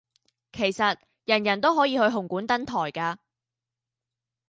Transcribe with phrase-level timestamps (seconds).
[0.51, 3.19] 其實，人人都可以去紅館登台噶!